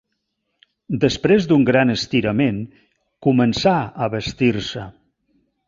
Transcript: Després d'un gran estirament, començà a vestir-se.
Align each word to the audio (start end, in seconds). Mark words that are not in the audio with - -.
Després 1.03 1.45
d'un 1.51 1.65
gran 1.67 1.95
estirament, 1.95 2.59
començà 3.29 3.77
a 4.07 4.11
vestir-se. 4.17 4.91